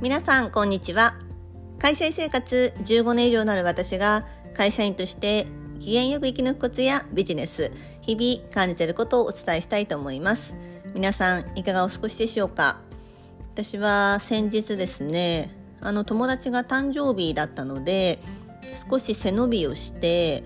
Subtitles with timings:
[0.00, 1.16] 皆さんこんにちは。
[1.80, 4.24] 会社員生活15年以上なる私が
[4.54, 5.48] 会社員として
[5.80, 10.54] 機嫌よく生き抜くコツやビジネス日々感じていることをお伝えしたいと思います。
[10.94, 12.78] 皆さんいかがお過ごしでしょうか？
[13.54, 18.20] 私は先日ですねあの友達が誕生日だったので
[18.88, 20.44] 少し背伸びをして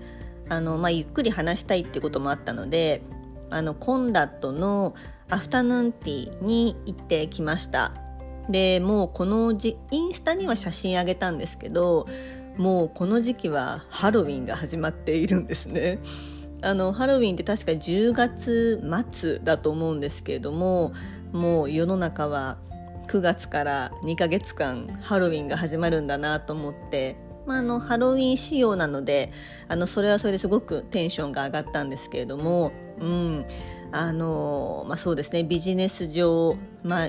[0.49, 3.03] あの、まあ、ゆっくり話したいっていうこともあったので
[3.51, 4.95] あのコンラッドの
[5.29, 7.93] アフタヌーンティーに行ってきました。
[8.49, 12.07] でもうこのじインスタには写真あげたんですけど
[12.57, 15.99] もうこの時期はハロウィンが始まっているんですね。
[16.61, 20.93] あのハロウィンって確か10月末だと思うんですけれども
[21.33, 22.57] もう世の中は
[23.07, 29.31] 9月から2ヶ月間ハロウィンが始まるんだなと思ってまあ、あのハロウィン仕様なので
[29.67, 33.45] あのそれはそれですごくテンションが上がったんですけれども、うん。
[33.95, 35.43] あのまあ、そうですね。
[35.43, 36.57] ビジネス上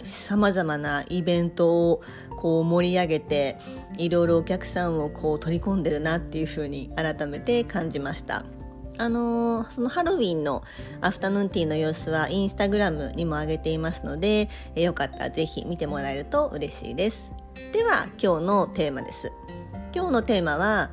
[0.04, 2.02] さまざ、まなイベントを
[2.36, 3.56] こう盛り上げて
[3.96, 8.44] いろいろお客さんをこう取り込んでるなっていうふうに改めて感じました。
[8.98, 10.62] あのそのハロウィンの
[11.00, 17.30] アフタヌーンティーの様子はインスタグラムにも上げていますのでえよかったらぜひ見てもらえると嬉しいです。
[17.72, 19.32] では今日のテーマです。
[19.94, 20.90] 今日のテーマは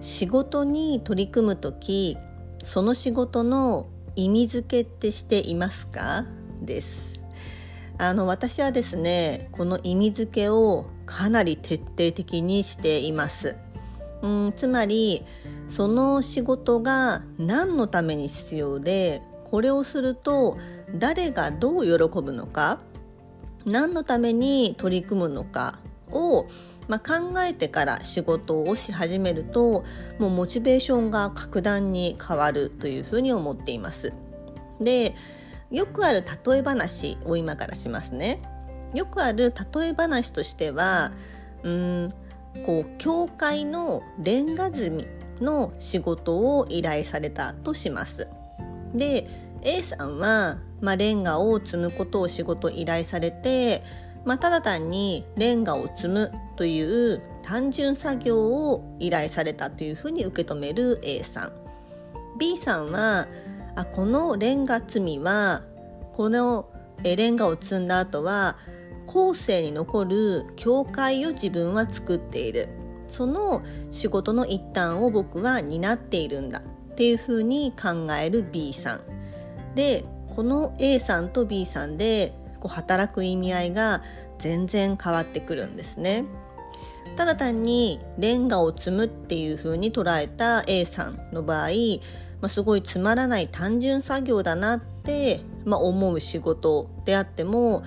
[0.00, 2.16] 仕事に取り組む時
[2.64, 3.86] その仕事の
[4.18, 6.24] 意味付けってしていますか？
[6.60, 7.20] です。
[7.98, 13.56] あの私はですねこの意味付けをかなり徹底的にしています。
[14.22, 15.24] うんつまり
[15.68, 20.58] その仕事が何のために必要でこれをすると
[20.96, 22.80] 誰がどう喜ぶのか
[23.66, 25.78] 何のために取り組むのか
[26.10, 26.46] を
[26.88, 29.84] まあ、考えてから仕事をし始めると
[30.18, 34.12] もうモチベーションが格段に変わるというふうに思っています。
[34.80, 35.14] で
[35.70, 38.40] よくある例え話を今からしますね。
[38.94, 41.12] よくある例え話としては
[41.62, 42.14] うん
[42.64, 45.06] こう教会のレンガ積み
[45.40, 48.28] の仕事を依頼されたとします。
[48.94, 49.28] で
[49.62, 53.82] A さんは、まあ、レンガを積むことを仕事依頼されて
[54.24, 61.52] まあ、ただ単にレンガを積むという単純作業を依頼されたというふうに受け止める A さん。
[62.38, 63.26] B さんは
[63.74, 65.62] あこのレンガ積みは
[66.14, 66.68] この
[67.02, 68.56] レンガを積んだ後は
[69.06, 72.68] 後世に残る教会を自分は作っている。
[73.08, 79.00] その仕事の一端を僕は担っているんだっていうふうに考える B さん。
[79.74, 80.04] で
[80.36, 84.02] この A さんと B さんでこう働く意味合いが
[84.38, 86.24] 全然変わってくるんですね。
[87.16, 91.68] ただ単にレンガを積むっていう風に捉えた A さんの場合、
[92.40, 97.82] まあ、すごいつまらない単純作業だなって、まあ、思う仕事であっても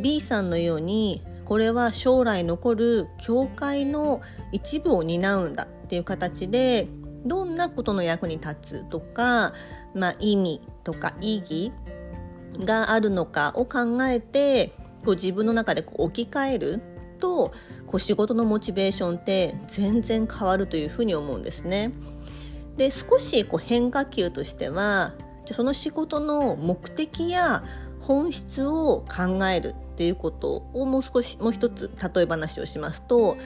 [0.00, 4.20] B さんのようにこれは将来残る教会の
[4.52, 6.86] 一部を担うんだっていう形で
[7.24, 9.52] どんなことの役に立つとか、
[9.94, 11.72] まあ、意味とか意義
[12.58, 14.72] があるのかを考えて
[15.04, 16.80] こう自分の中でこう置き換える
[17.18, 17.52] と
[17.86, 21.92] こう仕事のモチベーションって全然変わるというふうに思うんですね。
[22.76, 25.14] で少しこう変化球としては
[25.46, 27.64] その仕事の目的や
[28.00, 33.36] 本質を考えるっていうことをもう少しもう一つ例え話をしますと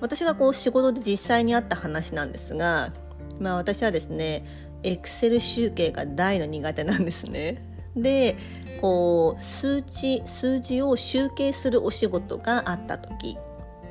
[0.00, 2.92] 私がこう仕事で実際にあった話なんですが、
[3.40, 4.44] まあ、私はですね
[4.82, 7.71] エクセル集計が大の苦手なんですね。
[7.96, 8.36] で
[8.80, 13.36] こう数値数字を集計するお仕事があった時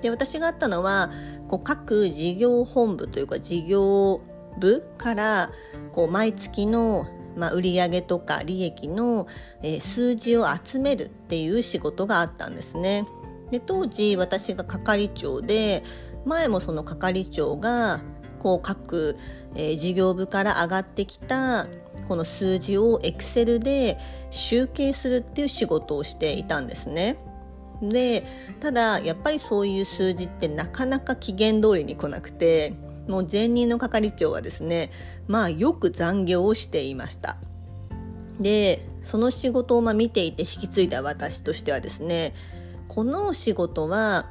[0.01, 1.11] で私があったのは
[1.47, 4.21] こう各事業本部というか事業
[4.59, 5.51] 部から
[5.93, 9.27] こう毎月のまあ、売上とか利益の、
[9.63, 13.07] えー、数字を集めるっていう仕事があったんですね。
[13.51, 15.83] で当時私が係長で
[16.25, 18.01] 前もその係長が
[18.39, 19.17] こう各、
[19.55, 21.67] えー、事業部から上がってきた
[22.11, 23.97] この数字をエクセルで
[24.31, 27.15] 集計するっていう仕事をしていたんですね。
[27.81, 28.25] で
[28.59, 32.73] ただやっぱりそういう数字ってなかなか期限通りに来なくて
[33.07, 34.91] もう前任の係長はですね
[35.29, 37.37] まあよく残業をしていました。
[38.41, 42.33] でその仕事をま見ていて引き継いだ私としてはですね
[42.89, 44.29] この仕事は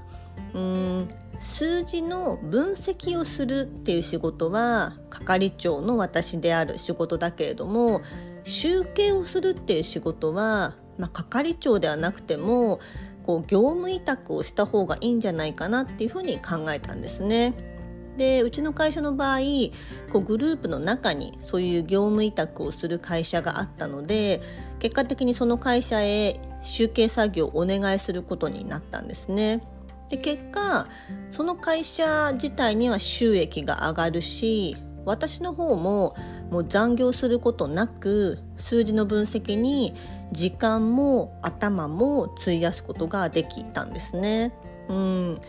[0.53, 1.09] うん
[1.41, 8.03] 数字の分析をするっていう仕事は係長の私である仕事だけれども
[8.45, 12.79] 集計をするっていう仕事は、まあ、係長ではなくても
[13.27, 17.55] こう業務委託をした方がいいんじゃないかなっていうふうに考えたんですね。
[18.17, 19.39] でうちの会社の場合
[20.13, 24.43] こうグループの中にそういう業務委託をする会社があったので
[24.79, 29.63] 結果的にその会社へ集計作業をお願いすることになったんですね。
[30.11, 30.89] で結果
[31.31, 36.17] その会社自体には収益が上がるし私の方も
[36.51, 39.95] もう残業することなく数字の分析に
[40.33, 44.53] 時間も頭も費やすことができたんですね。
[44.89, 45.41] うん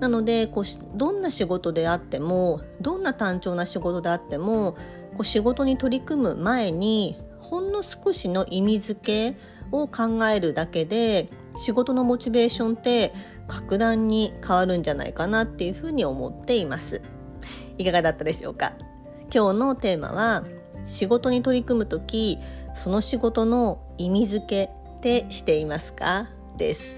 [0.00, 0.64] なのでこう
[0.96, 4.72] どんな仕事であってもどんな単調な仕事であっても
[5.12, 9.00] こう仕事に取り組む前にほんの少しの意味付
[9.34, 9.36] け
[9.72, 13.12] を考えるだけで仕事のモチベーションって
[13.48, 17.02] 格段に変わるんじゃないかなっていうふうに思っています。
[17.76, 18.72] いかがだったでしょうか？
[19.32, 20.44] 今日のテーマは
[20.86, 22.38] 仕事に取り組む時
[22.74, 26.28] その仕事の意味付けってしていますか？
[26.56, 26.94] です。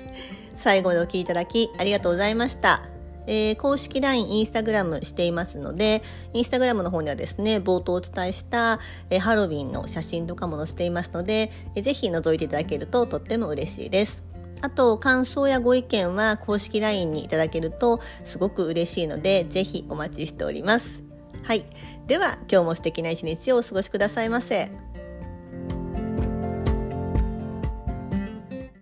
[0.57, 2.83] 最後までお聴きいただきありがとうございました。
[3.27, 6.03] えー、公式 LINE、インスタグラムしていますので、
[6.33, 14.23] インスタグラムの方にはですね、冒頭お伝えした、えー、ハロウィンの写真とかも載せていますので、えー、ぜひ覗いていただけるととっても嬉しいです。
[14.63, 21.03] あと、感想やご意見は公式 LINE にいただけるとすごく嬉しいので、ぜひお待ちしております。
[21.43, 21.65] はい。
[22.07, 24.90] では、今日も素敵な一日をお過ごしくださいませ。